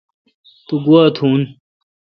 [0.67, 1.41] تو گوا تون؟